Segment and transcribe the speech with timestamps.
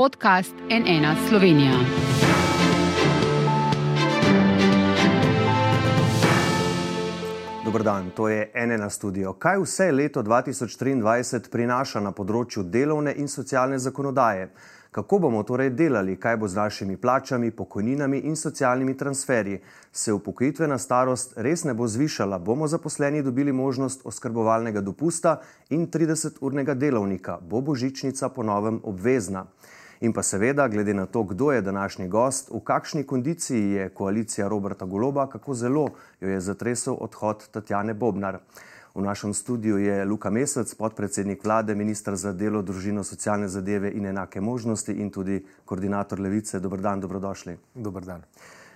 [0.00, 1.72] podcast NN Slovenija.
[7.64, 9.32] Dobro dan, to je NN studio.
[9.32, 14.46] Kaj vse leto 2023 prinaša na področju delovne in socialne zakonodaje?
[14.90, 19.58] Kako bomo torej delali, kaj bo z našimi plačami, pokojninami in socialnimi transferji?
[19.92, 22.38] Se upokojitvena starost res ne bo zvišala?
[22.38, 27.36] Bomo zaposleni dobili možnost oskrbovalnega dopusta in 30-urnega delovnika?
[27.42, 29.44] Bo božičnica ponovem obvezna?
[30.00, 34.48] In pa seveda, glede na to, kdo je današnji gost, v kakšni kondiciji je koalicija
[34.48, 35.88] Roberta Goloba, kako zelo
[36.20, 38.38] jo je zatresel odhod Tatjane Bobnar.
[38.94, 44.06] V našem studiu je Luka Mesec, podpredsednik vlade, ministr za delo, družino, socialne zadeve in
[44.06, 46.60] enake možnosti in tudi koordinator levice.
[46.60, 47.58] Dobr dan, dobrodošli.
[47.74, 48.24] Dobr dan.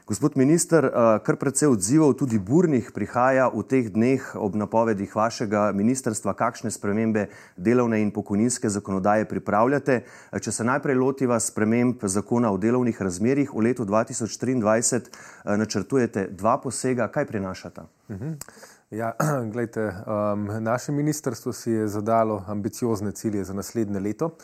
[0.05, 0.85] Gospod minister,
[1.25, 7.31] kar precej odzivov, tudi burnih, prihaja v teh dneh ob napovedih vašega ministrstva, kakšne spremembe
[7.57, 10.03] delovne in pokojninske zakonodaje pripravljate.
[10.37, 15.09] Če se najprej lotiva sprememb zakona o delovnih razmerjih v letu 2023,
[15.57, 17.89] načrtujete dva posega, kaj prinašata?
[18.09, 18.37] Uh -huh.
[18.91, 19.17] Ja,
[19.53, 24.37] gledajte, um, naše ministrstvo si je zadalo ambiciozne cilje za naslednje leto.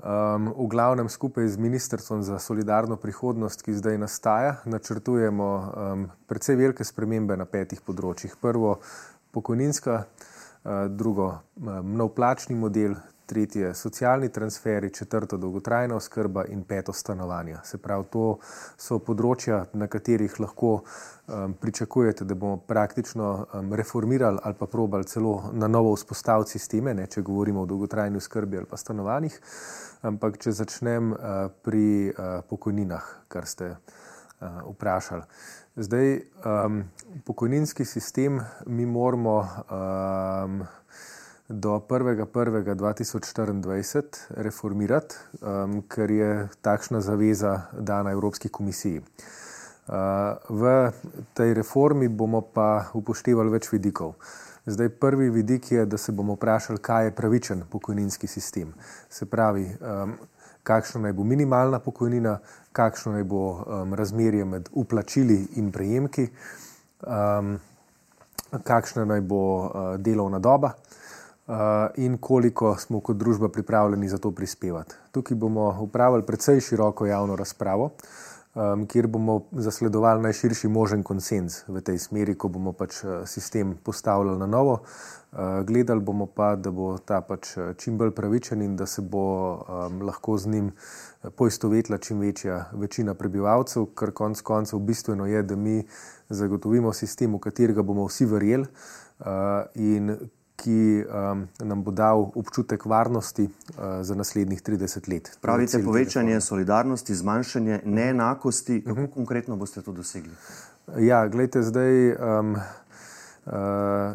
[0.00, 6.56] Um, v glavnem skupaj z Ministrstvom za solidarno prihodnost, ki zdaj nastaja, načrtujemo um, precej
[6.56, 8.32] velike spremembe na petih področjih.
[8.40, 8.78] Prvo,
[9.36, 11.28] pokojninska, uh, drugo,
[11.60, 12.96] um, nov plačni model,
[13.32, 17.62] tretje socialni transferi, četrto dolgotrajna oskrba in peto stanovanja.
[17.64, 18.24] Se pravi, to
[18.76, 25.08] so področja, na katerih lahko um, pričakujete, da bomo praktično um, reformirali ali pa probali
[25.08, 29.40] celo na novo vzpostaviti sisteme, ne, če govorimo o dolgotrajni oskrbi ali pa stanovanjih.
[30.02, 31.32] Ampak, če začnem uh,
[31.64, 35.24] pri uh, pokojninah, kar ste uh, vprašali.
[35.80, 36.84] Zdaj, um,
[37.24, 39.40] pokojninski sistem mi moramo.
[39.72, 40.62] Um,
[41.52, 48.98] do 1.1.2024 reformirati, um, ker je takšna zaveza dana Evropski komisiji.
[48.98, 49.04] Uh,
[50.48, 50.92] v
[51.34, 54.14] tej reformi bomo pa upoštevali več vidikov.
[54.66, 58.74] Zdaj, prvi vidik je, da se bomo vprašali, kaj je pravičen pokojninski sistem.
[59.10, 60.12] Se pravi, um,
[60.62, 62.38] kakšna naj bo minimalna pokojnina,
[62.72, 66.28] kakšno naj bo um, razmerje med uplačili in prejemki,
[67.02, 67.58] um,
[68.64, 70.72] kakšna naj bo uh, delovna doba.
[70.72, 71.01] Eh,
[71.96, 74.94] in koliko smo kot družba pripravljeni za to prispevati.
[75.12, 77.90] Tukaj bomo upravili precej široko javno razpravo,
[78.88, 84.38] kjer bomo zasledovali najširši možen konsens v tej smeri, ko bomo pač eh, sistem postavljali
[84.38, 84.72] na novo.
[84.72, 85.22] Uh,
[85.64, 89.64] gledali bomo pa, da bo ta pač čim bolj pravičen in da se bo
[90.02, 90.70] lahko z njim
[91.36, 95.86] poistovetila čim večja večina prebivalcev, kar konec koncev bistveno je, da mi
[96.28, 98.66] zagotovimo sistem, v katerega bomo vsi verjeli
[99.74, 100.16] in
[100.62, 105.30] ki um, nam bo dal občutek varnosti uh, za naslednjih 30 let.
[105.40, 108.80] Pravite povečanje solidarnosti, zmanjšanje neenakosti.
[108.84, 109.06] Kako uh mhm.
[109.06, 109.14] -huh.
[109.14, 110.32] konkretno boste to dosegli?
[110.98, 113.52] Ja, gledajte, zdaj um, uh,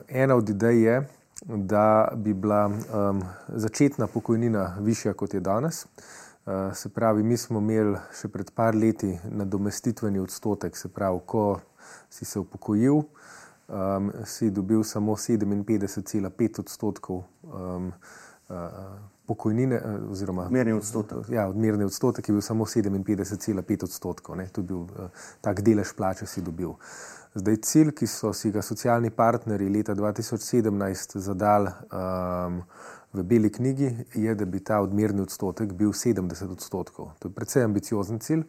[0.08, 1.08] ena od idej je,
[1.46, 5.86] da bi bila um, začetna pokojnina višja kot je danes.
[5.86, 11.60] Uh, se pravi, mi smo imeli še pred par leti nadomestitveni odstotek, se pravi, ko
[12.10, 13.02] si se upokojil,
[13.68, 17.92] um, si dobil samo 57,5 odstotkov um,
[18.50, 18.56] uh,
[19.26, 19.82] pokojnine.
[19.86, 21.30] Uh, oziroma, odmerni odstotek.
[21.30, 24.36] Ja, odmerni odstotek je bil samo 57,5 odstotkov.
[24.36, 25.10] Ne, to je bil uh,
[25.42, 26.76] tak delež plače, si dobil.
[27.38, 32.64] Zdaj, cilj, ki so si ga socialni partnerji leta 2017 zadali um,
[33.14, 37.12] v Beli knjigi, je, da bi ta odmerni odstotek bil 70 odstotkov.
[37.20, 38.44] To je precej ambiciozen cilj,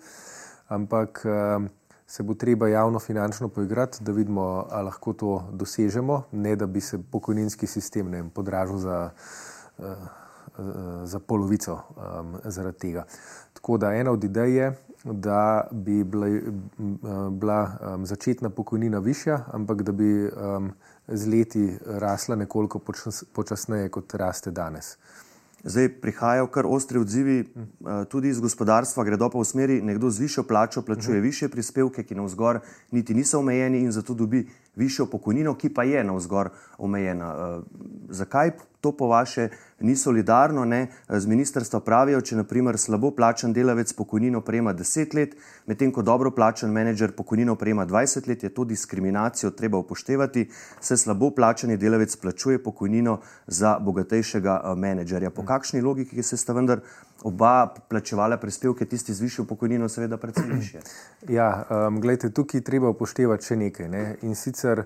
[0.68, 1.68] ampak um,
[2.08, 6.80] se bo treba javno finančno poigrati, da vidimo, ali lahko to dosežemo, ne da bi
[6.80, 9.10] se pokojninski sistem vem, podražil za,
[9.78, 9.84] uh,
[11.04, 13.04] za polovico um, zaradi tega.
[13.52, 14.72] Tako da ena od idej je,
[15.04, 16.26] da bi bila,
[17.30, 20.72] bila um, začetna pokojnina višja, ampak da bi um,
[21.08, 24.96] z leti rasla nekoliko počas, počasneje, kot raste danes.
[25.68, 30.24] Zdaj prihajajo kar ostri odzivi, eh, tudi iz gospodarstva, gredo pa v smeri, nekdo z
[30.24, 32.60] višjo plačo plačuje više prispevke, ki na vzgor
[32.90, 34.46] niti niso omejeni in zato dobi
[34.78, 37.34] višjo pokojnino, ki pa je na vzgor omejena.
[37.34, 37.60] Eh,
[38.08, 39.48] zakaj to po vaše
[39.80, 40.64] ni solidarno?
[40.64, 40.86] Ne?
[41.08, 45.34] Z ministrstva pravijo, če naprimer slabo plačan delavec pokojnino prejema 10 let,
[45.66, 50.48] medtem ko dobro plačan menedžer pokojnino prejema 20 let, je to diskriminacijo treba upoštevati,
[50.80, 55.30] se slabo plačani delavec plačuje pokojnino za bogatejšega eh, menedžerja.
[55.30, 56.80] Po kakšni logiki se sta vendar
[57.22, 60.80] oba plačevala prispevke, tisti z višjo pokojnino, seveda, predvsem više.
[61.28, 63.88] Ja, um, gledajte, tukaj treba upoštevati še nekaj.
[63.88, 64.02] Ne?
[64.22, 64.84] In sicer,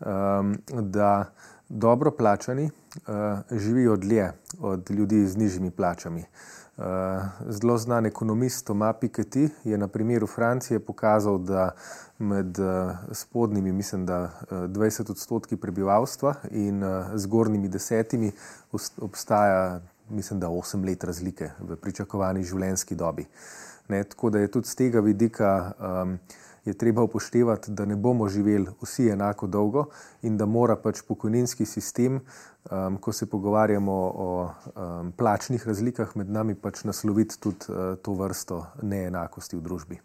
[0.00, 1.30] um, da
[1.68, 6.24] dobro plačani uh, živijo dlje od ljudi z nižjimi plačami.
[7.48, 11.70] Zelo znan ekonomist Tomas Piketty je na primeru Francije pokazal, da
[12.18, 12.58] med
[13.12, 16.82] spodnjimi, mislim, da 20 odstotki prebivalstva in
[17.14, 18.32] zgornjimi desetimi
[18.98, 23.26] obstaja, mislim, da 8 let razlike v pričakovani življenjski dobi.
[23.88, 26.18] Ne, tako da je tudi z tega vidika um,
[26.64, 29.84] je treba upoštevati, da ne bomo živeli vsi enako dolgo
[30.22, 32.20] in da mora pač pokojninski sistem,
[32.70, 38.16] um, ko se pogovarjamo o um, plačnih razlikah med nami, pač nasloviti tudi uh, to
[38.16, 40.00] vrsto neenakosti v družbi.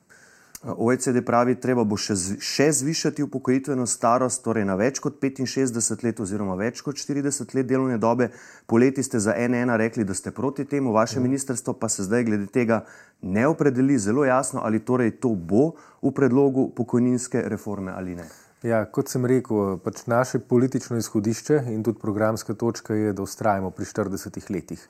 [0.63, 6.19] OECD pravi, treba bo še, še zvišati upokojitveno starost, torej na več kot 65 let
[6.19, 8.27] oziroma več kot 40 let delovne dobe.
[8.67, 11.23] Poleti ste za NN rekli, da ste proti temu, vaše mm.
[11.29, 12.81] ministrstvo pa se zdaj glede tega
[13.21, 18.27] ne opredeli zelo jasno, ali torej to bo v predlogu pokojninske reforme ali ne.
[18.59, 23.71] Ja, kot sem rekel, pač naše politično izhodišče in tudi programska točka je, da ustrajamo
[23.71, 24.83] pri 40 letih.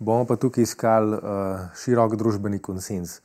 [0.00, 3.18] Bomo pa tukaj iskali uh, širok družbeni konsens.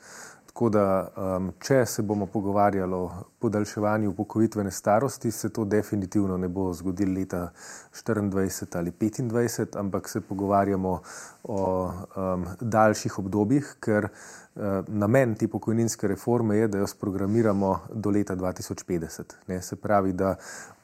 [0.55, 3.09] Tako da, um, če se bomo pogovarjali o
[3.43, 7.49] podaljševanju upokojitvene starosti, se to definitivno ne bo zgodilo leta
[8.07, 11.01] 2024 ali 2025, ampak se pogovarjamo
[11.43, 18.15] o um, daljših obdobjih, ker uh, namen te pokojninske reforme je, da jo sprogramiramo do
[18.15, 19.35] leta 2050.
[19.47, 20.37] Ne, se pravi, da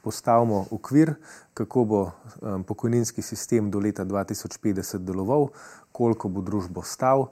[0.04, 1.14] postavimo okvir,
[1.54, 5.48] kako bo um, pokojninski sistem do leta 2050 deloval,
[5.92, 7.30] koliko bo družbo stal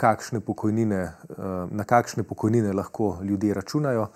[0.00, 1.12] kakšne pokojnine, eh,
[1.70, 4.08] na kakšne pokojnine lahko ljudje računajo,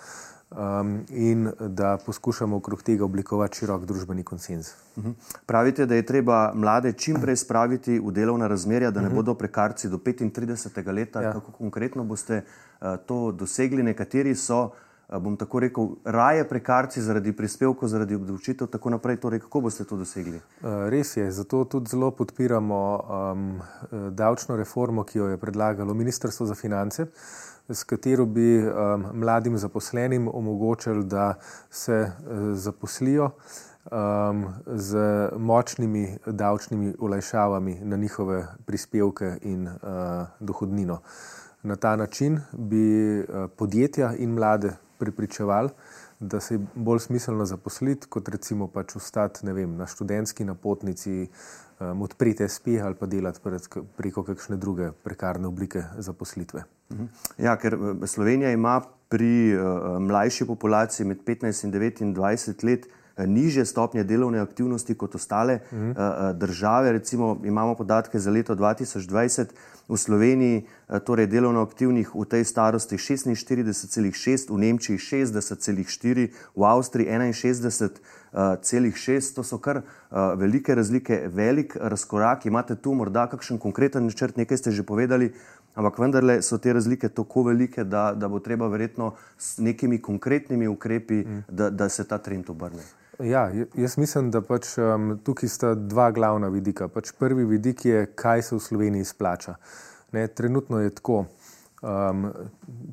[0.50, 4.72] um, in da poskušamo okrog tega oblikovati širok družbeni konsens.
[4.98, 5.10] Mhm.
[5.46, 9.16] Pravite, da je treba mlade čim prej spraviti v delovna razmerja, da ne mhm.
[9.16, 10.92] bodo prekarci do 35.
[10.92, 11.22] leta.
[11.22, 11.32] Ja.
[11.32, 13.82] Kako konkretno boste uh, to dosegli?
[13.82, 14.70] Nekateri so
[15.08, 19.20] bom tako rekel, raje prekarci zaradi prispevkov, zaradi obdavčitev, tako naprej.
[19.20, 20.40] Torej, kako boste to dosegli?
[20.62, 22.80] Res je, zato tudi zelo podpiramo
[23.32, 23.60] um,
[24.10, 27.06] davčno reformo, ki jo je predlagalo Ministrstvo za finance,
[27.68, 31.34] s katero bi um, mladim zaposlenim omogočili, da
[31.70, 33.30] se uh, zaposlijo.
[33.84, 34.96] Um, z
[35.36, 39.74] močnimi davčnimi olajšavami na njihove prispevke in uh,
[40.40, 40.98] dohodnino.
[41.64, 45.68] Na ta način bi uh, podjetja in mlade pripričevali,
[46.20, 51.28] da se je bolj smiselno zaposliti, kot recimo pač ostati vem, na študentski napotnici,
[51.80, 56.64] um, odpreti SP ali pa delati pred, preko kakšne druge prekarne oblike zaposlitve.
[56.92, 57.06] Mhm.
[57.38, 62.86] Ja, ker eh, Slovenija ima pri uh, mlajši populaciji med 15 in 29 let
[63.18, 65.90] niže stopnje delovne aktivnosti kot ostale uh -huh.
[65.90, 65.96] uh,
[66.36, 66.92] države.
[66.92, 69.46] Recimo imamo podatke za leto 2020
[69.88, 77.08] v Sloveniji, uh, torej delovno aktivnih v tej starosti 46,6, v Nemčiji 60,4, v Avstriji
[77.08, 79.34] 61,6.
[79.34, 79.82] To so kar uh,
[80.36, 82.46] velike razlike, velik razkorak.
[82.46, 85.32] Imate tu morda kakšen konkreten načrt, nekaj ste že povedali.
[85.74, 90.68] Ampak vendarle so te razlike tako velike, da, da bo treba verjetno s nekimi konkretnimi
[90.68, 91.44] ukrepi, mm.
[91.48, 92.82] da, da se ta trend obrne.
[93.18, 96.88] Ja, jaz mislim, da pač, um, tukaj sta dva glavna vidika.
[96.88, 99.54] Pač prvi vidik je, kaj se v Sloveniji splača.
[100.12, 101.24] Ne, trenutno je tako.
[101.84, 102.30] Um,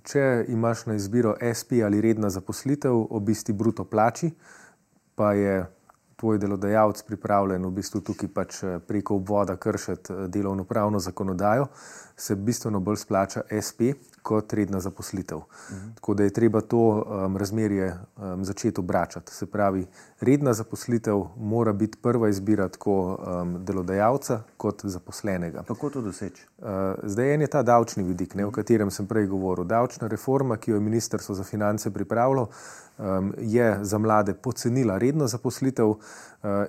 [0.03, 4.33] če imaš na izbiro SP ali redna zaposlitev ob isti bruto plači,
[5.15, 5.61] pa je
[6.21, 11.65] tvoj delodajalec pripravljen v bistvu tukaj pač eh, preko obvoda kršiti eh, delovno pravno zakonodajo,
[12.21, 13.81] se bistveno bolj splača SP,
[14.21, 15.37] kot redna zaposlitev.
[15.71, 15.91] Mhm.
[15.95, 19.33] Tako da je treba to um, razmerje um, začeti obračati.
[19.33, 19.87] Se pravi,
[20.19, 22.93] redna zaposlitev mora biti prva izbira tako
[23.41, 25.63] um, delodajalca kot zaposlenega.
[25.67, 26.45] Kako to doseči?
[26.57, 26.67] Uh,
[27.03, 29.65] zdaj en je ta davčni vidik, ne, o katerem sem prej govoril.
[29.65, 32.49] Davčna reforma, ki jo je Ministrstvo za finance pripravilo,
[32.97, 35.97] um, je za mlade pocenila redno zaposlitev uh,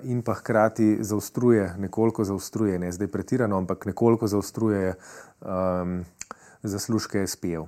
[0.03, 4.95] in pa hkrati zaostruje, nekoliko zaostruje, ne zdaj pretirano, ampak nekoliko zaostruje.
[5.43, 6.03] Um,
[6.63, 7.67] zaslužke SP-jev.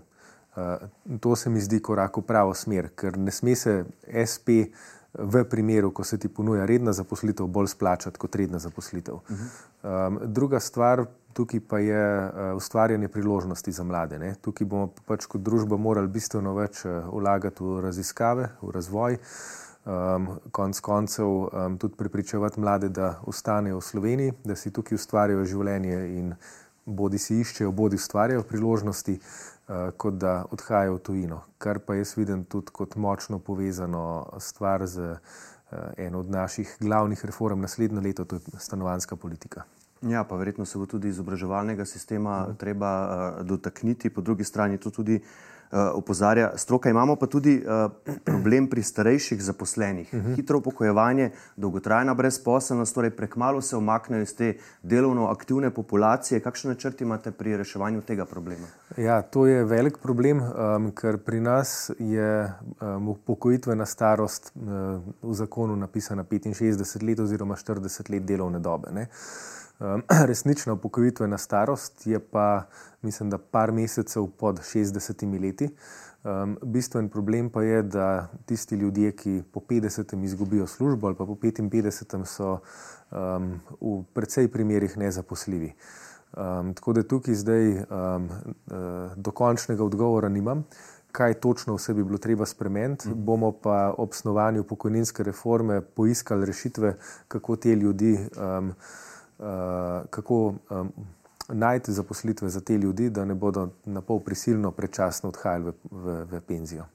[0.56, 3.84] Uh, to se mi zdi korak v pravo smer, ker ne sme se
[4.16, 4.72] SP
[5.20, 9.16] v primeru, ko se ti ponuja redna zaposlitev, bolj splačati kot redna zaposlitev.
[9.16, 10.08] Uh -huh.
[10.08, 14.20] um, druga stvar tukaj pa je uh, ustvarjanje priložnosti za mlade.
[14.20, 14.36] Ne?
[14.42, 19.20] Tukaj bomo pač kot družba morali bistveno več uh, vlagati v raziskave, v razvoj.
[19.86, 25.46] Um, konc koncev um, tudi pripričevati mlade, da ostanejo v Sloveniji, da si tukaj ustvarjajo
[25.46, 26.32] življenje in
[26.86, 31.42] bodi si iščejo, bodi ustvarjajo priložnosti, uh, kot da odhajajo v tujino.
[31.58, 34.06] Kar pa jaz vidim tudi kot močno povezano
[34.40, 39.64] stvar z uh, eno od naših glavnih reform naslednje leto, to je stanovanska politika.
[40.02, 42.58] Ja, pa verjetno se bo tudi izobraževalnega sistema uh -huh.
[42.58, 46.90] treba uh, dotakniti, po drugi strani to tudi Eh, opozarja stroka.
[46.90, 47.92] Imamo pa tudi uh,
[48.24, 50.14] problem pri starejših zaposlenih.
[50.14, 50.32] Uh mhm.
[50.32, 50.36] -huh.
[50.36, 56.40] Hitro upokojevanje, dolgotrajna brezposelnost, torej prekmalo se omaknejo iz te delovno aktivne populacije.
[56.40, 58.68] Kakšne načrti imate pri reševanju tega problema?
[58.98, 64.62] Ja, to je velik problem, um, ker pri nas je um, upokojitvena starost uh,
[65.22, 68.92] v zakonu napisana 65 let oziroma 40 let delovne dobe.
[68.92, 69.08] Ne?
[70.28, 72.64] Resnična upokojitvena starost je pa,
[73.02, 75.70] mislim, da par mesecev pod 60 leti.
[76.24, 81.26] Um, bistven problem pa je, da tisti ljudje, ki po 50 izgubijo službo ali pa
[81.26, 82.58] po 55, so
[83.12, 85.74] um, v precej primerih nezaposljivi.
[86.38, 88.30] Um, tako da tukaj zdaj um,
[89.16, 90.66] dokončnega odgovora nimam,
[91.12, 93.10] kaj točno vse bi bilo treba spremeniti.
[93.10, 93.26] Mm.
[93.26, 96.96] Bomo pa ob snovanju pokojninske reforme poiskali rešitve,
[97.28, 98.18] kako te ljudi.
[98.38, 98.74] Um,
[100.10, 100.92] kako um,
[101.50, 106.24] najti zaposlitve za te ljudi, da ne bodo na pol prisilno predčasno odhajali v, v,
[106.32, 106.86] v penzijo.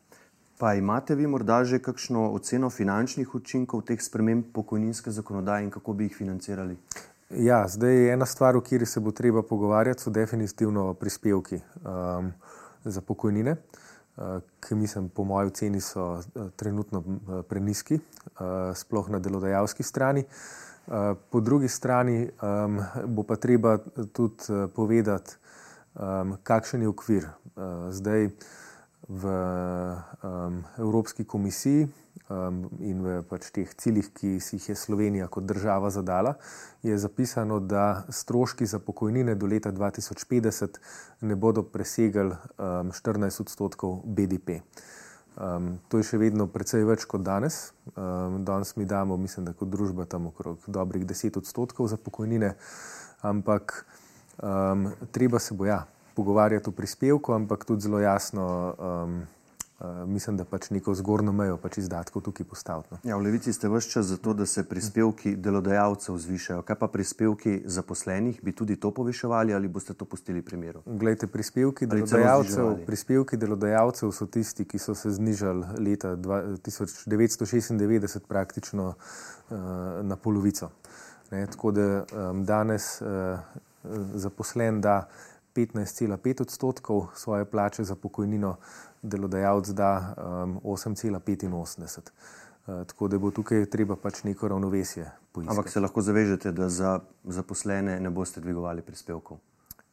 [0.58, 5.92] Pa imate vi morda že kakšno oceno finančnih učinkov teh sprememb pokojninske zakonodaje in kako
[5.92, 6.76] bi jih financirali?
[7.30, 12.32] Ja, zdaj ena stvar, o kateri se bo treba pogovarjati, so definitivno prispevki um,
[12.84, 13.54] za pokojnine,
[14.16, 19.82] uh, ki mislim, po moji oceni so uh, trenutno uh, preniski, uh, sploh na delodajalski
[19.82, 20.20] strani.
[20.20, 20.69] Uh,
[21.30, 23.78] Po drugi strani um, bo pa treba
[24.12, 25.36] tudi uh, povedati,
[25.94, 27.28] um, kakšen je okvir.
[27.56, 28.30] Uh, zdaj
[29.08, 29.24] v
[30.22, 31.88] um, Evropski komisiji
[32.30, 36.36] um, in v pač teh ciljih, ki si jih je Slovenija kot država zadala,
[36.82, 40.78] je zapisano, da stroški za pokojnine do leta 2050
[41.20, 44.62] ne bodo presegali um, 14 odstotkov BDP.
[45.40, 47.72] Um, to je še vedno precej več kot danes.
[47.94, 52.52] Um, danes mi damo, mislim, da kot družba tam okrog dobrih 10 odstotkov za pokojnine,
[53.24, 53.86] ampak
[54.36, 58.44] um, treba se bo ja, pogovarjati o prispevku, ampak tudi zelo jasno.
[58.76, 59.22] Um,
[59.80, 62.88] Uh, mislim, da pač neko zgornjo mejo pač izdatkov tukaj postaviti.
[62.92, 62.98] No.
[63.04, 66.62] Ja, v Levici ste vse čas za to, da se prispevki delodajalcev zvišajo.
[66.68, 70.82] Kaj pa prispevki zaposlenih, bi tudi to poviševali ali boste to pustili pri miru?
[70.84, 79.56] Glejte, prispevki delodajalcev, prispevki delodajalcev so tisti, ki so se znižali leta 1996 praktično uh,
[80.04, 80.68] na polovico.
[81.30, 83.40] Ne, tako da um, danes uh,
[84.14, 85.08] zaposlen da
[85.54, 88.56] 15,5 odstotkov svoje plače za pokojnino
[89.02, 90.14] delodajalec da
[90.44, 92.00] um, 8,85.
[92.66, 95.58] Uh, tako da bo tukaj treba pač neko ravnovesje poiskati.
[95.58, 99.38] Ampak se lahko zavežete, da za zaposlene ne boste dvigovali prispevkov?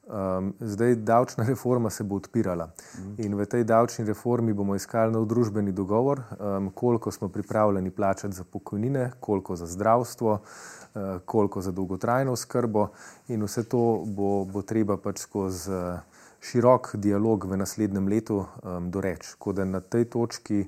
[0.08, 3.16] Um, zdaj, davčna reforma se bo odpirala mm.
[3.18, 8.36] in v tej davčni reformi bomo iskali nov družbeni dogovor, um, koliko smo pripravljeni plačati
[8.36, 12.88] za pokojnine, koliko za zdravstvo, uh, koliko za dolgotrajno skrbo,
[13.28, 15.72] in vse to bo, bo treba pač skozi.
[15.72, 16.00] Uh,
[16.42, 19.34] širok dialog v naslednjem letu um, doreč.
[19.36, 20.68] Tako da na tej točki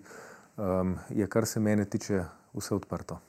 [0.58, 3.19] um, je, kar se mene tiče, vse odprto.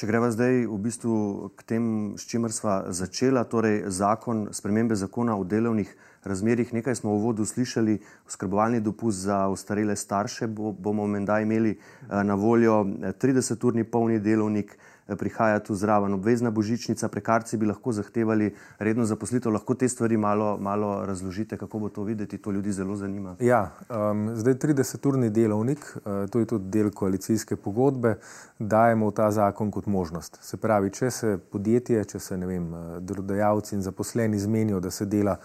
[0.00, 1.14] Če greva zdaj v bistvu
[1.60, 5.90] k tem, s čimer sva začela, torej zakon, spremembe zakona o delovnih
[6.24, 11.74] razmerjih, nekaj smo v vodu slišali, oskrbovalni dopust za ostarele starše bo, bomo menda imeli
[11.76, 12.78] uh, na voljo
[13.20, 19.04] 30-urni eh, polni delovnik, Eh, prihaja tu zraven obvezna božičnica, prekarci bi lahko zahtevali redno
[19.04, 19.52] zaposlitev.
[19.52, 23.36] Lahko te stvari malo, malo razložite, kako bo to videti, to ljudi zelo zanima.
[23.40, 28.16] Ja, um, zdaj 30-urni delovnik, uh, to je tudi del koalicijske pogodbe,
[28.58, 30.38] dajemo v ta zakon kot možnost.
[30.42, 35.06] Se pravi, če se podjetje, če se vem, eh, delodajalci in zaposleni zmenijo, da se
[35.06, 35.36] dela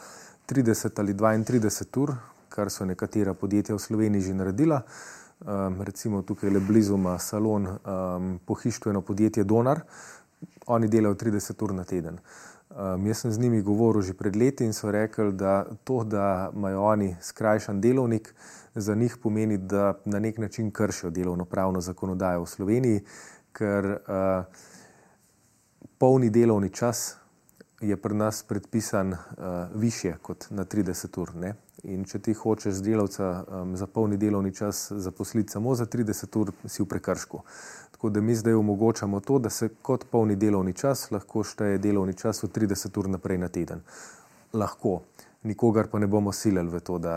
[0.45, 2.15] 30 ali 32 ur,
[2.49, 4.81] kar so nekatera podjetja v Sloveniji že naredila,
[5.45, 9.79] um, recimo tukaj le blizu ima salon um, pohištveno podjetje Donar,
[10.67, 12.19] oni delajo 30 ur na teden.
[12.69, 16.51] Um, jaz sem z njimi govoril že pred leti in so rekli, da to, da
[16.55, 18.33] imajo oni skrajšan delovnik,
[18.75, 23.03] za njih pomeni, da na nek način kršijo delovno-pravno zakonodajo v Sloveniji,
[23.53, 24.45] ker uh,
[25.97, 27.15] polni delovni čas
[27.81, 29.17] je pri nas predpisan uh,
[29.75, 31.35] više kot na 30 ur.
[31.35, 31.53] Ne?
[31.85, 36.37] In če ti hočeš z delavca um, za polni delovni čas zaposliti samo za 30
[36.39, 37.41] ur, si v prekršku.
[37.91, 42.17] Tako da mi zdaj omogočamo to, da se kot polni delovni čas lahko šteje delovni
[42.17, 43.85] čas od 30 ur naprej na teden.
[44.53, 45.01] Lahko.
[45.45, 47.15] Nikogar pa ne bomo silili v to, da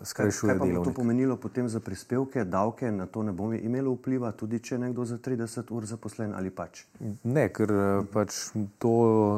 [0.00, 0.66] uh, skrajšuje delo.
[0.66, 4.58] Kaj bo to pomenilo potem za prispevke, davke, na to ne bo imelo vpliva, tudi
[4.58, 6.84] če je nekdo za 30 ur zaposlen ali pač?
[7.22, 8.40] Ne, ker uh, pač
[8.78, 8.94] to.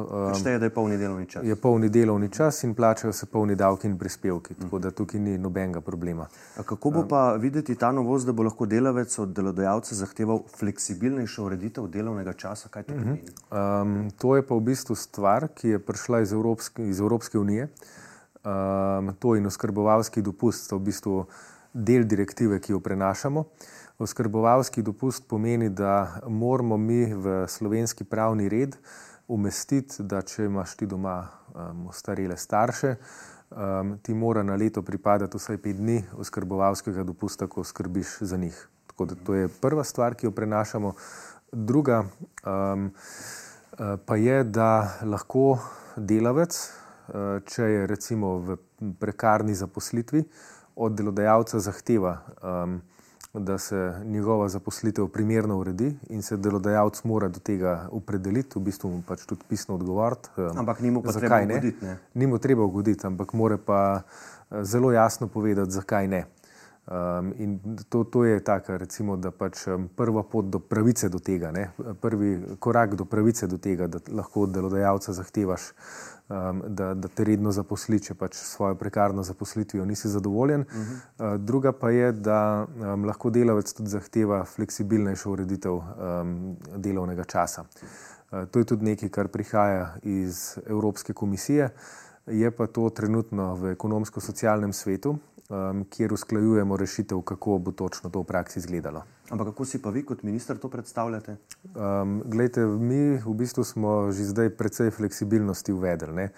[0.09, 1.45] Um, Šteje, da je polni delovni čas.
[1.45, 4.65] Je polni delovni čas in plačajo se polni davki in prispevki, mm.
[4.65, 6.27] tako da tukaj ni nobenega problema.
[6.57, 11.45] A kako bo pa videti ta novost, da bo lahko delavec od delodajalca zahteval fleksibilnejšo
[11.45, 12.69] ureditev delovnega časa?
[12.73, 13.03] Kaj to mhm.
[13.03, 13.37] pomeni?
[13.51, 17.69] Um, to je pa v bistvu stvar, ki je prišla iz Evropske, iz Evropske unije.
[18.47, 21.25] Um, to in oskrbovalski dopust sta v bistvu
[21.73, 23.43] del direktive, ki jo prenašamo.
[23.99, 28.77] Oskrbovalski dopust pomeni, da moramo mi v slovenski pravni red
[29.27, 31.17] umestiti, da če imaš ti doma
[31.51, 32.95] um, starele starše,
[33.51, 38.55] um, ti mora na leto pripadati vsaj pet dni oskrbovalskega dopusta, ko skrbiš za njih.
[38.87, 40.93] Tako da to je prva stvar, ki jo prenašamo.
[41.51, 42.05] Druga
[42.45, 42.91] um,
[44.05, 45.57] pa je, da lahko
[45.97, 46.55] delavec,
[47.45, 48.57] če je recimo v
[48.99, 50.23] prekarni zaposlitvi,
[50.77, 52.81] od delodajalca zahteva, um,
[53.33, 58.89] da se njegova zaposlitev primerno uredi in se delodajalec mora do tega opredeliti, v bistvu
[58.89, 60.29] mu pač tudi pisno odgovoriti.
[60.37, 61.85] Um, ampak ni mu pa treba ugoditi.
[62.13, 66.25] Ni mu treba ugoditi, ampak mora pa uh, zelo jasno povedati, zakaj ne.
[66.87, 71.19] Um, in to, to je tako, recimo, da pač um, prva pot do pravice do
[71.19, 71.65] tega, ne?
[72.01, 75.65] prvi korak do pravice do tega, da lahko od delodajalca zahtevaš,
[76.29, 80.61] um, da, da te redno zaposli, če pač svojo prekarno zaposlitvijo nisi zadovoljen.
[80.61, 81.35] Uh -huh.
[81.35, 87.65] uh, druga pa je, da um, lahko delavec tudi zahteva fleksibilnejšo ureditev um, delovnega časa.
[88.31, 91.69] Uh, to je tudi nekaj, kar prihaja iz Evropske komisije.
[92.27, 95.17] Je pa to trenutno v ekonomsko-socialnem svetu,
[95.49, 99.03] um, kjer usklajujemo rešitev, kako bo točno to v praksi izgledalo.
[99.29, 101.37] Ampak kako si pa vi kot minister to predstavljate?
[101.75, 106.29] Um, glejte, mi v bistvu smo že zdaj precej fleksibilnosti uvedli.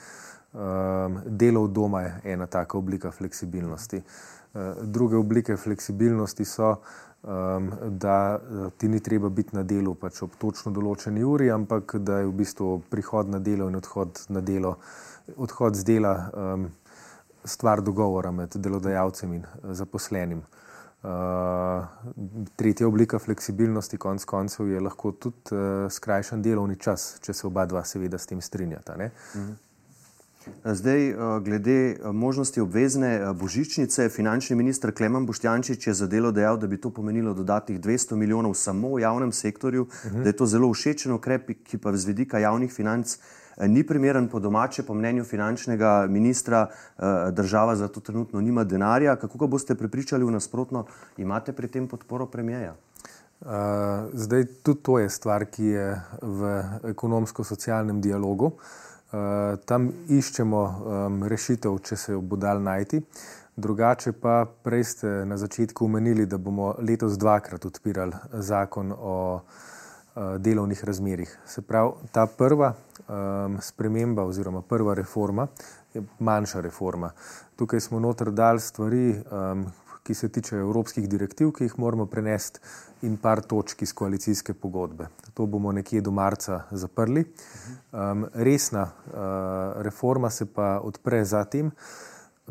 [0.53, 4.01] Um, delo od doma je ena taka oblika fleksibilnosti.
[4.53, 6.81] Uh, druge oblike fleksibilnosti so,
[7.23, 11.95] um, da uh, ti ni treba biti na delu pač ob točno določeni uri, ampak
[12.01, 14.77] da je v bistvu prihod na delo in odhod na delo,
[15.37, 16.65] odhod z dela um,
[17.43, 20.43] stvar dogovora med delodajalcem in eh, zaposlenim.
[20.99, 21.85] Uh,
[22.59, 27.63] tretja oblika fleksibilnosti, konec koncev, je lahko tudi uh, skrajšan delovni čas, če se oba
[27.65, 28.97] dva, seveda, s tem strinjata.
[28.99, 29.53] Mhm.
[30.63, 31.13] Zdaj,
[31.45, 36.89] glede možnosti obvezne božičnice, finančni minister Klemen Boštjančič je za delo dejal, da bi to
[36.89, 40.15] pomenilo dodatnih 200 milijonov samo v javnem sektorju, uh mhm.
[40.15, 40.23] -huh.
[40.23, 43.23] da je to zelo všečen ukrep, ki pa z vidika javnih financ uh,
[43.67, 49.15] ni primeren po domače, po mnenju finančnega ministra, eh, država za to trenutno nima denarja.
[49.15, 50.85] Kako ga boste prepričali v nasprotno?
[51.17, 52.75] Imate pri tem podporo premijeja?
[53.41, 53.47] Uh,
[54.13, 58.51] zdaj, tudi to je stvar, ki je v ekonomsko-socialnem dialogu.
[58.51, 62.99] Uh, tam iščemo um, rešitev, če se jo bo dal najti.
[63.55, 70.35] Drugače pa prej ste na začetku omenili, da bomo letos dvakrat odpirali zakon o uh,
[70.37, 71.37] delovnih razmerjih.
[71.47, 72.73] Se pravi, ta prva
[73.09, 75.47] um, sprememba oziroma prva reforma
[76.19, 77.11] manjša reforma.
[77.55, 79.65] Tukaj smo noter dali stvari, um,
[80.03, 82.59] ki se tičejo evropskih direktiv, ki jih moramo prenesti,
[83.01, 85.07] in par točk iz koalicijske pogodbe.
[85.33, 87.23] To bomo nekje do marca zaprli.
[87.91, 91.71] Um, resna uh, reforma se pa odpre zatem,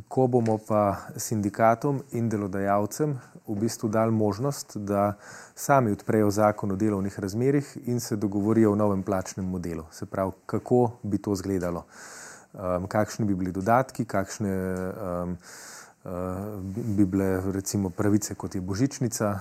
[0.08, 3.16] ko bomo pa sindikatom in delodajalcem
[3.48, 5.14] v bistvu dali možnost, da
[5.54, 9.84] sami odprejo zakon o delovnih razmerih in se dogovorijo o novem plačnem modelu.
[9.90, 11.86] Se pravi, kako bi to izgledalo,
[12.52, 15.36] um, kakšni bi bili dodatki, kakšne um,
[16.62, 19.38] bi bile recimo pravice, kot je božičnica,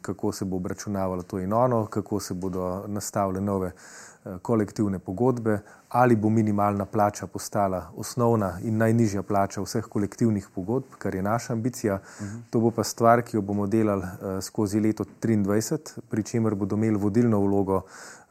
[0.00, 3.72] kako se bo obračunavalo to in ono, kako se bodo nastavile nove.
[4.26, 10.96] Eh, kolektivne pogodbe, ali bo minimalna plača postala osnovna in najnižja plača vseh kolektivnih pogodb,
[10.98, 11.94] kar je naša ambicija.
[11.94, 12.40] Uh -huh.
[12.50, 16.76] To bo pa stvar, ki jo bomo delali uh, skozi leto 2023, pri čemer bodo
[16.76, 17.82] imeli vodilno vlogo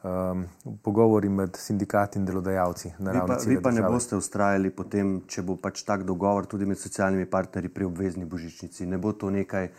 [0.06, 0.46] um,
[0.82, 2.92] pogovori med sindikati in delodajalci.
[2.98, 6.78] Vi pa, vi pa ne boste ustrajali potem, če bo pač tak dogovor tudi med
[6.78, 8.86] socialnimi partnerji pri obvezni božičnici.
[8.86, 9.70] Ne bo to nekaj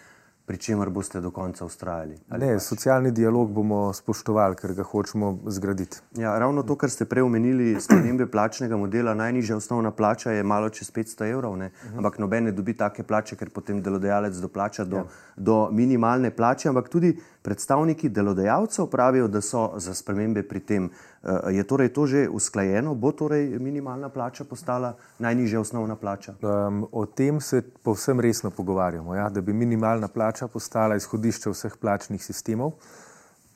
[0.47, 2.15] pri čemer boste do konca ustrajali.
[2.31, 2.63] Ne, pač?
[2.63, 5.99] socialni dialog bomo spoštovali, ker ga hočemo zgraditi.
[6.15, 10.69] Ja, ravno to, kar ste prej omenili, spremembe plačnega modela, najnižja osnovna plača je malo
[10.71, 11.67] čez 500 evrov, uh mhm.
[11.67, 11.97] -huh.
[11.97, 15.05] ampak noben ne dobi take plače, ker potem delodajalec doplača do, ja.
[15.35, 20.89] do minimalne plače, ampak tudi predstavniki delodajalcev pravijo, da so za spremembe pri tem.
[21.23, 26.35] Eh, je torej to že usklajeno, bo torej minimalna plača postala najnižja osnovna plača?
[26.41, 31.77] Um, o tem se povsem resno pogovarjamo, ja, da bi minimalna plača postala izhodišče vseh
[31.79, 32.75] plačnih sistemov.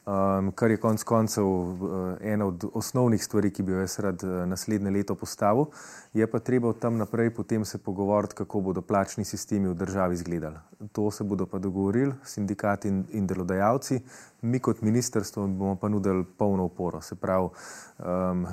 [0.06, 1.78] Um, kar je konec koncev uh,
[2.22, 5.66] ena od osnovnih stvari, ki bi jo jaz rad uh, naslednje leto postavil.
[6.14, 10.14] Je pa treba od tam naprej potem se pogovoriti, kako bodo plačni sistemi v državi
[10.14, 10.58] izgledali.
[10.92, 14.02] To se bodo pa dogovorili sindikati in, in delodajalci,
[14.42, 17.02] mi kot ministrstvo bomo pa nudili polno oporo.
[17.02, 17.50] Se pravi,
[18.00, 18.48] um,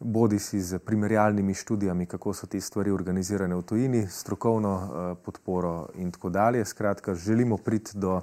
[0.00, 5.88] bodi si z primerjalnimi študijami, kako so te stvari organizirane v tujini, strokovno uh, podporo
[5.94, 6.64] in tako dalje.
[6.64, 8.20] Skratka, želimo priti do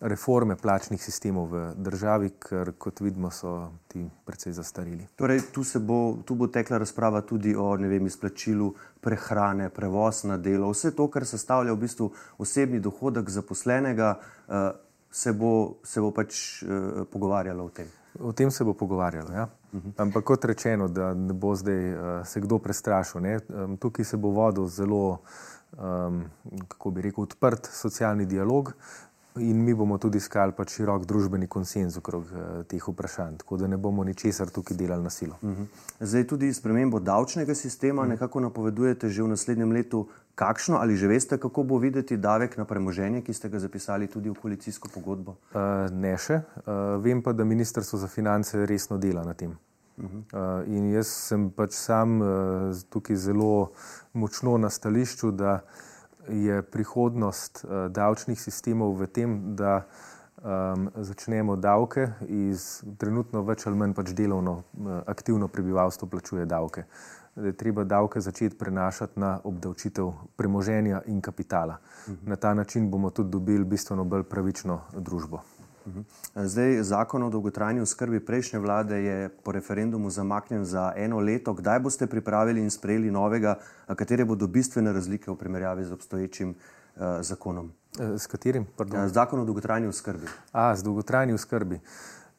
[0.00, 5.06] reforme plačnih sistemov v državi, ker kot vidimo, so ti precej zastarili.
[5.16, 10.70] Torej, tu, bo, tu bo tekla razprava tudi o vem, izplačilu prehrane, prevoz na delo,
[10.72, 14.16] vse to, kar sestavlja v bistvu osebni dohodek zaposlenega,
[14.48, 14.70] uh,
[15.10, 17.86] se, bo, se bo pač uh, pogovarjalo o tem.
[18.18, 19.32] O tem se bo pogovarjalo.
[19.32, 19.48] Ja?
[19.72, 19.92] -huh.
[19.96, 23.20] Ampak kot rečeno, da ne bo zdaj uh, se kdo prestrašil.
[23.20, 25.18] Um, tukaj se bo vodil zelo,
[25.78, 26.24] um,
[26.68, 28.74] kako bi rekel, odprt socialni dialog.
[29.38, 33.66] In mi bomo tudi iskali pač širok družbeni konsens okrog uh, teh vprašanj, tako da
[33.66, 35.36] ne bomo ničesar tukaj delali na silo.
[35.42, 35.62] Uh mhm.
[35.62, 35.66] -huh.
[36.00, 38.06] Zdaj tudi spremembo davčnega sistema uh.
[38.06, 38.10] -huh.
[38.10, 40.08] nekako napovedujete že v naslednjem letu.
[40.40, 44.32] Kakšno ali že veste, kako bo videti davek na premoženje, ki ste ga zapisali tudi
[44.32, 45.36] v koalicijsko pogodbo?
[45.52, 46.40] Uh, ne še.
[46.64, 49.52] Uh, vem pa, da Ministrstvo za finance resno dela na tem.
[50.00, 50.64] Uh -huh.
[50.64, 52.28] uh, in jaz sem pač sam uh,
[52.88, 53.72] tukaj zelo
[54.12, 55.60] močno na stališču, da
[56.28, 59.84] je prihodnost uh, davčnih sistemov v tem, da
[60.42, 66.84] um, začnemo davke iz trenutno več ali manj pač delovno uh, aktivno prebivalstvo plačuje davke.
[67.34, 71.78] Da je treba davke začeti prenašati na obdavčitev premoženja in kapitala.
[71.78, 72.28] Uh -huh.
[72.28, 75.40] Na ta način bomo tudi dobili bistveno bolj pravično družbo.
[75.86, 76.00] Mhm.
[76.34, 81.52] Zdaj, zakon o dolgotrajni oskrbi prejšnje vlade je po referendumu zamaknjen za eno leto.
[81.52, 83.58] Kdaj boste pripravili in sprejeli novega,
[83.96, 86.56] katere bodo bistvene razlike v primerjavi z obstoječim uh,
[87.20, 87.72] zakonom?
[87.98, 88.66] E, s katerim?
[88.76, 89.08] Pardon?
[89.08, 90.26] Zakon o dolgotrajni oskrbi.
[90.52, 91.80] A, z dolgotrajni oskrbi.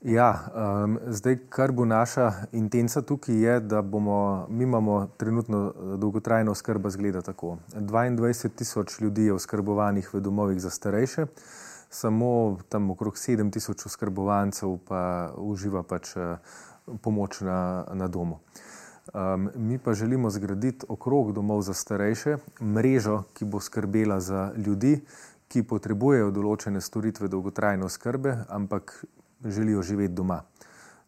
[0.01, 0.39] Ja,
[0.83, 6.89] um, zdaj, kar bo naša intenca tukaj, je, da bomo, mi imamo trenutno dolgotrajno oskrbo,
[6.89, 7.57] zgleda tako.
[7.75, 11.25] 22 tisoč ljudi je oskrbovanih v domovih za starejše,
[11.89, 16.37] samo tam okrog 7000 oskrbovancev pa uživa pač eh,
[17.01, 18.39] pomoč na, na domu.
[19.13, 25.01] Um, mi pa želimo zgraditi okrog domov za starejše mrežo, ki bo skrbela za ljudi,
[25.51, 28.93] ki potrebujejo določene storitve dolgotrajne oskrbe, ampak
[29.43, 30.41] želijo živeti doma.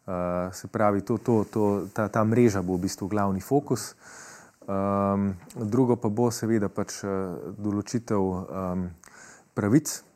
[0.04, 3.94] Uh, se pravi, to, to, to, ta, ta mreža bo v bistvu glavni fokus.
[4.68, 8.90] Um, drugo pa bo seveda pač uh, določitev um,
[9.56, 10.13] pravic Eh,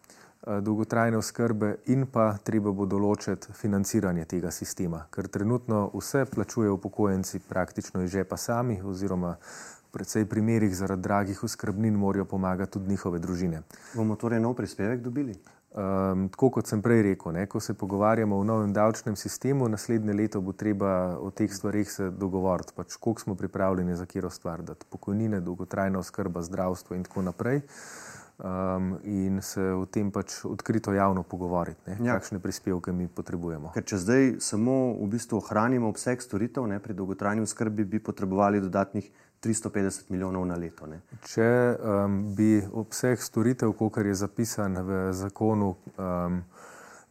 [0.62, 7.42] dolgotrajne oskrbe in pa treba bo določiti financiranje tega sistema, ker trenutno vse plačujejo upokojenci
[7.50, 13.20] praktično iz žepa sami oziroma v predvsej primerih zaradi dragih oskrbnin morajo pomagati tudi njihove
[13.20, 13.62] družine.
[13.96, 15.36] Bomo torej nov prispevek dobili?
[15.78, 20.14] Um, tako kot sem prej rekel, ne, ko se pogovarjamo o novem davčnem sistemu, naslednje
[20.14, 24.64] leto bo treba o teh stvarih se dogovoriti, pač koliko smo pripravljeni za kjero stvar,
[24.64, 27.58] da pokojnine, dolgotrajna oskrba, zdravstvo in tako naprej.
[27.58, 32.17] Uh, um, in se o tem pač odkrito javno pogovoriti, ne, ja.
[32.17, 33.71] kakšne prispevke mi potrebujemo.
[33.76, 38.62] Ker če zdaj samo v bistvu ohranimo obseg storitev ne, pri dolgotrajni oskrbi, bi potrebovali
[38.62, 39.10] dodatnih
[39.43, 40.88] 350 milijonov na leto.
[40.89, 41.02] Ne.
[41.30, 46.41] Če um, bi obseg storitev, kot je zapisan v zakonu, um,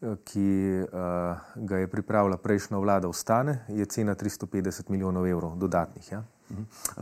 [0.00, 6.12] ki uh, ga je pripravila prejšnja vlada, ostane, je cena 350 milijonov evrov dodatnih.
[6.12, 6.22] Ja.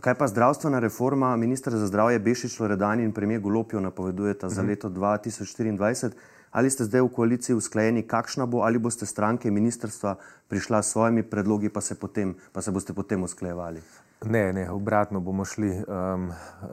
[0.00, 1.36] Kaj pa zdravstvena reforma?
[1.36, 4.70] Ministr za zdravje Bešič Loredan in premijer Golopjo napovedujeta za mhm.
[4.70, 6.10] leto 2024.
[6.54, 10.14] Ali ste zdaj v koaliciji usklajeni, kakšna bo, ali boste stranke ministrstva
[10.46, 13.82] prišla s svojimi predlogi, pa se, potem, pa se boste potem usklajevali?
[14.24, 15.82] Ne, ne, obratno bomo šli.
[15.82, 16.70] Um, uh,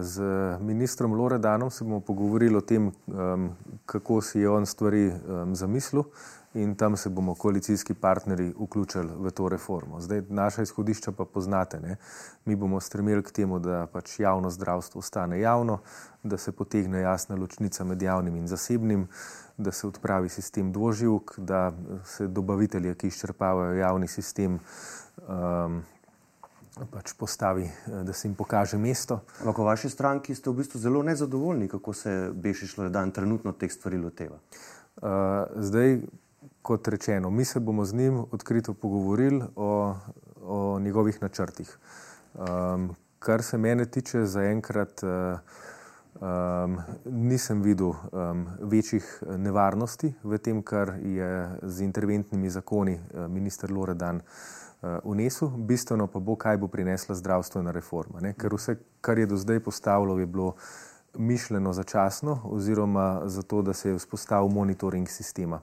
[0.00, 0.22] z
[0.62, 3.50] ministrom Loredanom se bomo pogovorili o tem, um,
[3.86, 6.06] kako si je on stvari um, zamislil
[6.54, 10.00] in tam se bomo koalicijski partnerji vključili v to reformo.
[10.00, 11.80] Zdaj, naša izhodišča pa poznate.
[11.80, 11.96] Ne?
[12.44, 15.78] Mi bomo stremeli k temu, da pač javno zdravstvo ostane javno,
[16.22, 19.08] da se potegne jasna ločnica med javnim in zasebnim,
[19.56, 21.72] da se odpravi sistem dvoživk, da
[22.04, 24.58] se dobavitelje, ki izčrpavajo javni sistem,
[25.28, 25.82] um,
[26.90, 29.20] pač postavi, da se jim pokaže mesto.
[29.40, 33.72] Ampak v vaši stranki ste v bistvu zelo nezadovoljni, kako se Bešišlo dan trenutno teh
[33.72, 34.38] stvari loteva.
[34.96, 35.10] Uh,
[35.56, 36.00] zdaj,
[36.64, 39.96] kot rečeno, mi se bomo z njim odkrito pogovorili o,
[40.42, 41.78] o njegovih načrtih.
[42.34, 45.10] Um, kar se mene tiče, zaenkrat uh,
[46.20, 53.72] um, nisem videl um, večjih nevarnosti v tem, kar je z interventnimi zakoni uh, minister
[53.72, 54.22] Loredan
[55.02, 55.48] unesel.
[55.48, 58.24] Uh, Bistveno pa bo, kaj bo prinesla zdravstvena reforma.
[58.24, 58.32] Ne?
[58.32, 60.54] Ker vse, kar je do zdaj postavilo, je bilo
[61.14, 65.60] mišljeno začasno, oziroma zato, da se je vzpostavil monitoring sistema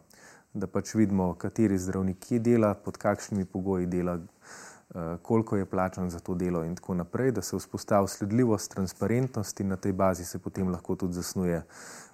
[0.54, 6.10] da pač vidimo, kateri zdravnik kje dela, pod kakšnimi pogoji dela, uh, koliko je plačan
[6.10, 10.26] za to delo, in tako naprej, da se vzpostavi sledljivost, transparentnost in na tej bazi
[10.26, 11.62] se potem lahko tudi zasnuje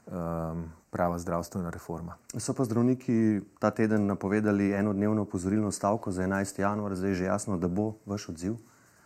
[0.05, 2.15] um, prava zdravstvena reforma.
[2.37, 6.61] So pa zdravniki ta teden napovedali enodnevno upozorilno stavko za 11.
[6.61, 8.55] januar, zdaj je že jasno, da bo vaš odziv.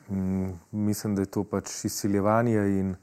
[0.10, 2.98] Mm, mislim, da je to pač izsiljevanje in uh,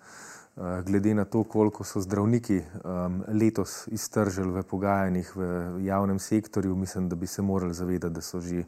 [0.86, 5.42] glede na to, koliko so zdravniki um, letos iztržili v pogajanjih v
[5.84, 8.64] javnem sektorju, mislim, da bi se morali zavedati, da so že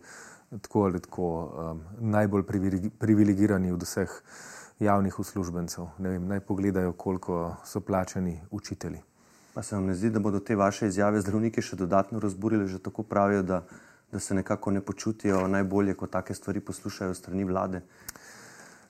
[0.61, 2.43] tako ali tako um, najbolj
[2.99, 4.23] privilegirani od vseh
[4.79, 5.87] javnih uslužbencev.
[5.99, 9.03] Vem, naj pogledajo, koliko so plačani učitelji.
[9.55, 12.79] Pa se vam ne zdi, da bodo te vaše izjave zdravniki še dodatno razburili, že
[12.79, 13.65] tako pravijo, da,
[14.13, 17.83] da se nekako ne počutijo najbolje, ko take stvari poslušajo strani vlade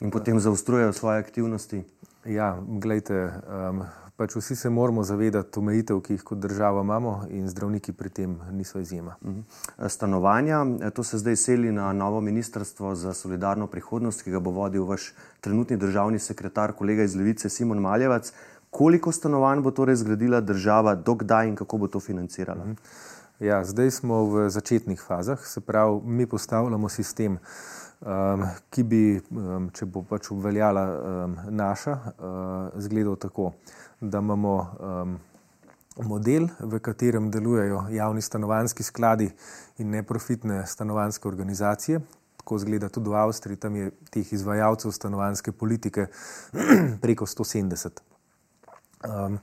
[0.00, 1.82] in potem zaostrujejo svoje aktivnosti?
[2.24, 3.16] Ja, gledajte,
[3.48, 3.80] um,
[4.16, 8.35] pač vsi se moramo zavedati omejitev, ki jih kot država imamo, in zdravniki pri tem
[8.52, 9.14] niso izjema.
[9.24, 9.40] Mhm.
[9.88, 14.85] Stanovanja, to se zdaj seli na novo ministrstvo za solidarno prihodnost, ki ga bo vodil
[14.85, 18.33] vaš trenutni državni sekretar, kolega iz Levice Simon Maljevac.
[18.70, 22.64] Koliko stanovanj bo torej zgradila država, dokdaj in kako bo to financirala?
[22.64, 22.76] Mhm.
[23.40, 27.38] Ja, zdaj smo v začetnih fazah, se pravi, mi postavljamo sistem,
[28.00, 33.52] um, ki bi, um, če bo pač obveljala um, naša, uh, zgledal tako,
[34.00, 35.18] da imamo um,
[36.06, 39.30] model, v katerem delujejo javni stanovanski skladi
[39.78, 42.00] in neprofitne stanovanske organizacije.
[42.40, 46.06] Tako zgleda tudi v Avstriji, tam je teh izvajalcev stanovanske politike
[47.04, 48.00] preko 170.
[49.04, 49.38] Um,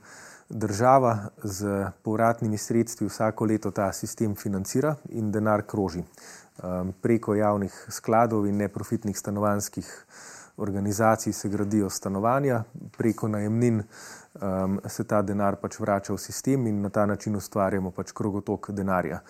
[0.48, 6.02] država z povratnimi sredstvi vsako leto ta sistem financira in denar kroži.
[6.62, 10.06] Um, preko javnih skladov in neprofitnih stanovanjskih
[10.56, 12.62] organizacij se gradijo stanovanja,
[12.96, 17.90] preko najemnin um, se ta denar pač vrača v sistem in na ta način ustvarjamo
[17.90, 19.20] pač krogotok denarja.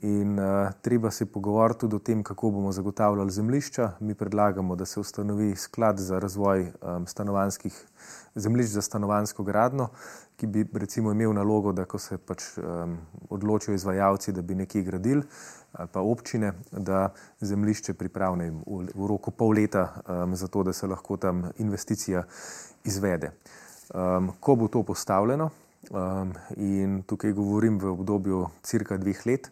[0.00, 3.90] In uh, treba se pogovoriti tudi o tem, kako bomo zagotavljali zemljišča.
[4.00, 7.84] Mi predlagamo, da se ustanovi sklad za razvoj um, stanovanjskih
[8.34, 9.88] zemljišč za stanovansko gradno,
[10.36, 12.96] ki bi recimo imel nalogo, da ko se pač um,
[13.30, 15.22] odločijo izvajalci, da bi nekje gradili,
[15.72, 20.86] ali pa občine, da zemljišče pripravijo v, v roku pol leta, um, zato da se
[20.86, 22.24] lahko tam investicija
[22.84, 23.32] izvede.
[23.94, 25.50] Um, ko bo to postavljeno,
[25.90, 29.50] um, in tukaj govorim v obdobju cirka dveh let,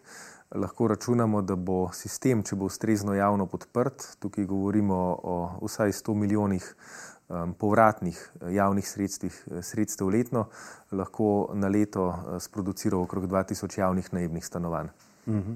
[0.55, 6.15] lahko računamo, da bo sistem, če bo ustrezno javno podprt, tukaj govorimo o vsaj 100
[6.15, 6.75] milijonih
[7.31, 10.45] um, povratnih eh, javnih sredstvih, eh, sredstev letno,
[10.91, 14.87] lahko na leto uh, sproduciral okrog 2000 javnih najemnih stanovanj.
[15.25, 15.51] Uh mhm.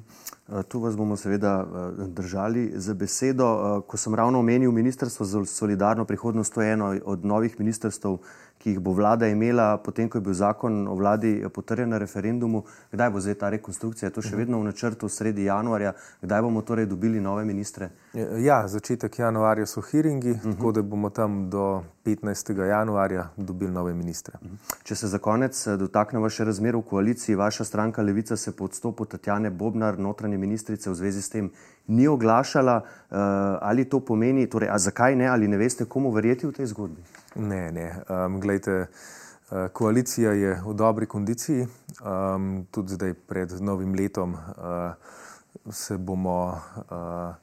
[0.47, 0.63] -huh.
[0.63, 1.65] Tu vas bomo seveda
[2.07, 3.81] držali za besedo.
[3.88, 8.07] Ko sem ravno omenil Ministrstvo za solidarno prihodnost, to je eno od novih ministrstv,
[8.65, 12.63] ki jih bo vlada imela, potem ko je bil zakon o vladi potrjen na referendumu.
[12.89, 14.10] Kdaj bo zdaj ta rekonstrukcija?
[14.10, 14.39] Je to še mhm.
[14.41, 15.91] vedno v načrtu sredi januarja?
[16.23, 17.91] Kdaj bomo torej dobili nove ministre?
[18.41, 20.49] Ja, začetek januarja so hearingi, uh mhm.
[20.49, 20.56] -huh.
[20.58, 22.65] tako da bomo tam do 15.
[22.65, 24.34] januarja dobili nove ministre.
[24.41, 24.56] Uh mhm.
[24.56, 24.84] -huh.
[24.84, 28.65] Če se za konec eh, dotaknemo še razmer v koaliciji, vaša stranka Levica se po
[28.65, 31.51] odstopu Tatjane Bobnar, notranje ministrice, v zvezi s tem
[31.88, 32.82] ni oglašala.
[33.12, 33.17] Uh,
[33.62, 37.01] ali to pomeni, torej, a zakaj ne, ali ne veste, komu verjeti v tej zgodbi?
[37.35, 37.95] Ne, ne.
[38.09, 38.87] Um, glejte,
[39.51, 41.67] uh, koalicija je v dobri kondiciji,
[42.01, 47.35] um, tudi zdaj pred novim letom uh, se bomo uh,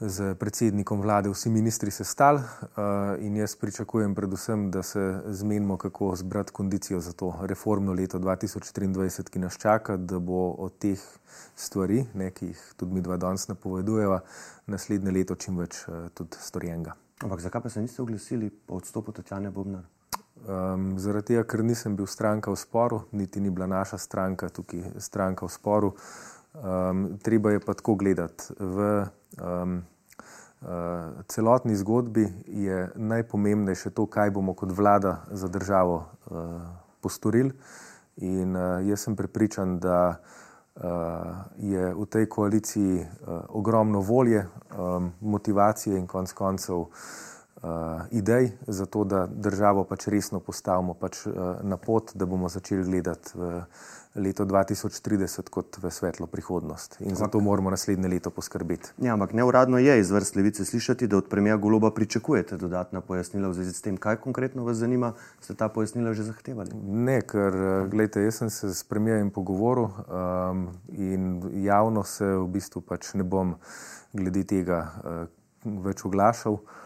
[0.00, 6.16] z predsednikom vlade vsi ministri sestali uh, in jaz pričakujem predvsem, da se zmenimo, kako
[6.16, 10.98] zbrati kondicijo za to reformno leto 2023, ki nas čaka, da bo od teh
[11.56, 14.20] stvari, ne, ki jih tudi mi dva danes napovedujeva,
[14.66, 16.98] naslednje leto čim več uh, tudi storjenega.
[17.22, 19.84] Ampak zakaj pa se niste oglasili po odstopu Tatjane Bobnar?
[20.48, 24.98] Um, zaradi tega, ker nisem bil stranka v sporu, niti ni bila naša stranka tukaj
[24.98, 25.92] stranka v sporu.
[26.54, 28.50] Um, treba je pa tako gledati.
[28.58, 29.06] V
[29.38, 29.78] um,
[30.66, 36.58] uh, celotni zgodbi je najpomembnejše to, kaj bomo kot vlada za državo uh,
[37.00, 37.54] postorili.
[38.16, 40.41] In uh, jaz sem prepričan, da uh,
[41.56, 46.86] je v tej koaliciji uh, ogromno volje, um, motivacije in konec koncev
[48.10, 51.20] idej za to, da državo pač resno postavimo pač,
[51.62, 53.60] na pot, da bomo začeli gledati v
[54.14, 57.00] leto 2030 kot v svetlo prihodnost.
[57.00, 58.92] In zato moramo naslednje leto poskrbeti.
[58.98, 63.48] Ja, ampak neuradno je iz vrst levice slišati, da od premija Goloba pričakujete dodatna pojasnila
[63.48, 63.96] v zvezi s tem.
[63.96, 66.70] Kaj konkretno vas zanima, ste ta pojasnila že zahtevali?
[66.84, 67.56] Ne, ker
[67.88, 73.24] gledajte, jaz sem se s premijem pogovoril um, in javno se v bistvu pač ne
[73.24, 73.56] bom
[74.12, 75.26] glede tega uh,
[75.64, 76.60] več oglašal.
[76.60, 76.80] Uh,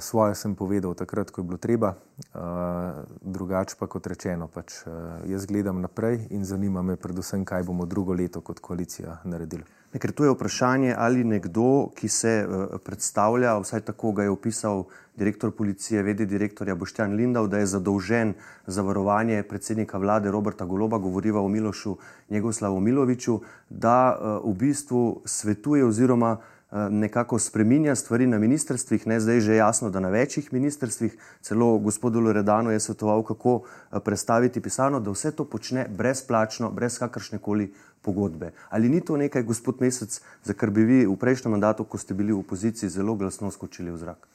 [0.00, 5.20] svoje sem povedal takrat, ko je bilo treba, uh, drugače pa kot rečeno, pač, uh,
[5.28, 9.64] jaz gledam naprej in zanima me predvsem, kaj bomo drugo leto kot koalicija naredili.
[9.96, 12.44] Ker tu je vprašanje, ali nekdo, ki se
[12.84, 14.84] predstavlja, vsaj tako ga je opisal
[15.16, 18.34] direktor policije, vedi direktorja Boštjan Lindav, da je zadolžen
[18.66, 21.96] za varovanje predsednika vlade Roberta Goloba, govoriva o Milošu
[22.28, 29.40] Njegoslavu Miloviču, da v bistvu svetuje oziroma Eh, nekako spreminja stvari na ministrstvih, ne zdaj
[29.40, 35.00] že jasno, da na večjih ministrstvih, celo gospodu Loredanu je svetoval, kako eh, predstaviti pisano,
[35.00, 38.52] da vse to počne brezplačno, brez kakršne koli pogodbe.
[38.68, 42.14] Ali ni to nekaj, gospod Mesec, za kar bi vi v prejšnjem mandatu, ko ste
[42.14, 44.28] bili v opoziciji, zelo glasno skočili v zrak?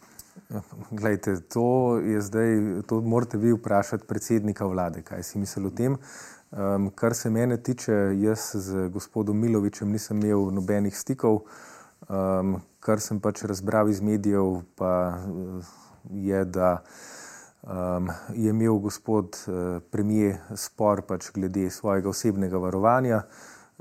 [0.91, 5.98] Glejte, to je zdaj, to morate vi vprašati predsednika vlade, kaj si misli o tem.
[6.52, 11.44] Um, kar se mene tiče, jaz z gospodom Milovičem nisem imel nobenih stikov.
[12.12, 15.69] Um, kar sem pač razbral iz medijev, pa eh,
[16.12, 16.71] je, da
[17.62, 23.21] um, je imel gospod uh, premijer spor pač glede svojega osebnega varovanja.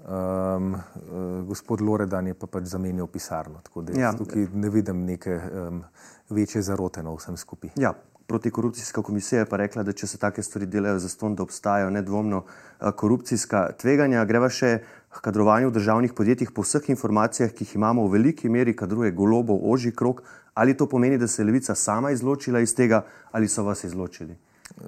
[0.00, 3.64] Um, uh, gospod Loredan je pa pač zamenjal pisarno.
[3.66, 4.12] Tako da ja.
[4.16, 5.82] tukaj ne vidim neke um,
[6.30, 7.74] večje zarote na vsem skupaj.
[7.76, 7.96] Ja.
[8.30, 11.90] Protikorupcijska komisija je pa rekla, da če se take stvari delajo za ston, da obstajajo
[11.90, 12.44] nedvomno
[12.78, 14.22] korupcijska tveganja.
[14.24, 14.76] Greva še
[15.10, 19.10] k kadrovanju v državnih podjetjih po vseh informacijah, ki jih imamo v veliki meri, kadruje
[19.12, 20.22] golobov oži krok.
[20.54, 24.36] Ali to pomeni, da se je levica sama izločila iz tega ali so vas izločili?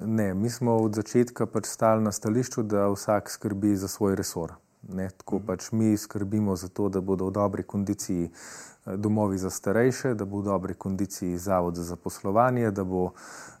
[0.05, 4.53] Ne, mi smo od začetka pač stali na stališču, da vsak skrbi za svoj resor.
[4.89, 5.45] Ne, tako mhm.
[5.45, 10.25] pač mi skrbimo za to, da bodo v dobri kondiciji eh, domovi za starejše, da
[10.25, 13.11] bo v dobri kondiciji zavod za zaposlovanje, da bo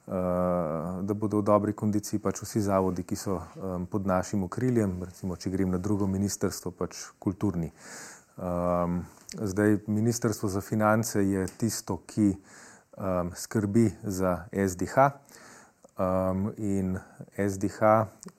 [0.07, 4.97] Eh, da bodo v dobri kondiciji pač vsi zavodi, ki so um, pod našim okriljem,
[4.99, 7.69] recimo, če grem na drugo ministrstvo, pač kulturni.
[8.35, 15.07] Um, zdaj, ministrstvo za finance je tisto, ki um, skrbi za SDH.
[15.93, 16.97] Um, in
[17.37, 17.81] SDH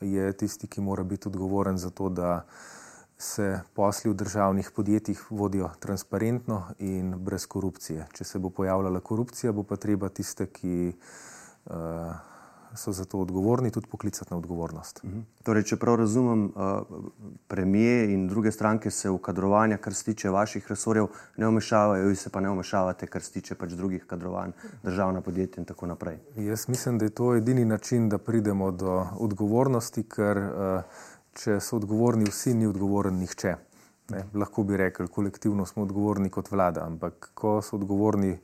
[0.01, 2.45] je tisti, ki mora biti odgovoren za to, da
[3.19, 8.09] se posli v državnih podjetjih vodijo transparentno in brez korupcije.
[8.13, 11.75] Če se bo pojavljala korupcija, bo pa treba tiste, ki uh,
[12.77, 15.01] so za to odgovorni, tudi poklicati na odgovornost.
[15.05, 15.21] Mhm.
[15.43, 16.83] torej, če prav razumem, uh,
[17.49, 21.07] premije in druge stranke se v kadrovanje, kar se tiče vaših resorjev,
[21.37, 25.61] ne omešavajo, vi se pa ne omešavate, kar se tiče pač drugih kadrovanj, državna podjetja
[25.61, 26.19] in tako naprej.
[26.37, 31.77] Jaz mislim, da je to edini način, da pridemo do odgovornosti, ker uh, če so
[31.77, 33.57] odgovorni vsi, ni odgovoren nihče.
[34.13, 38.37] Ne, lahko bi rekli, kolektivno smo odgovorni kot vlada, ampak ko so odgovorni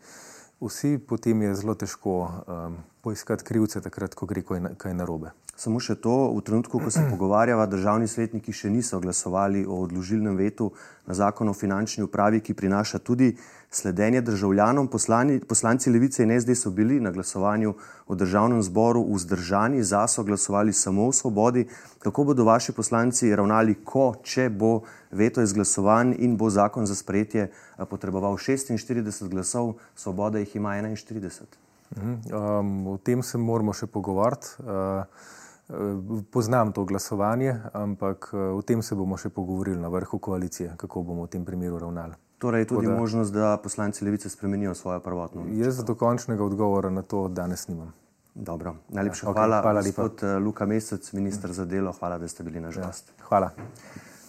[0.61, 4.43] vsi, potem je zelo težko um, poiskati krivce, takrat, ko gre
[4.79, 5.33] kaj narobe.
[5.61, 10.37] Samo še to, v trenutku, ko se pogovarjava, državni svetniki še niso glasovali o odložilnem
[10.37, 10.71] vetu
[11.09, 13.35] na zakon o finančni upravi, ki prinaša tudi
[13.71, 14.89] sledenje državljanom.
[14.89, 17.75] Poslani, poslanci Levice in SD so bili na glasovanju
[18.09, 21.67] v državnem zboru vzdržani, za so glasovali samo v svobodi.
[22.01, 24.83] Kako bodo vaši poslanci ravnali, ko, če bo
[25.13, 31.70] veto izglasovan in bo zakon za sprejetje eh, potreboval 46 glasov, svoboda jih ima 41?
[31.97, 34.63] Um, o tem se moramo še pogovarjati.
[34.63, 40.75] Uh, poznam to glasovanje, ampak uh, o tem se bomo še pogovorili na vrhu koalicije,
[40.79, 42.19] kako bomo v tem primeru ravnali.
[42.41, 45.45] Torej, tudi da, možnost, da poslanci levice spremenijo svojo prvotno.
[45.59, 47.93] Jaz za dokončnega odgovora na to danes nimam.
[48.35, 51.93] Dobro, najlepša ja, okay, hvala, hvala gospod Luka Mesec, ministr za delo.
[51.93, 53.13] Hvala, da ste bili naš ja, gost.
[53.29, 53.51] Hvala.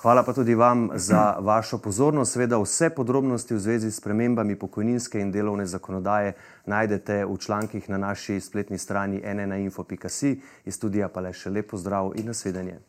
[0.02, 2.34] Hvala pa tudi vam za vašo pozornost.
[2.34, 6.34] Sveda vse podrobnosti v zvezi s premembami pokojninske in delovne zakonodaje
[6.66, 10.42] najdete v člankih na naši spletni strani nnainfo.si.
[10.66, 12.80] Iz studija pa le še lepo zdrav in nasvidenje.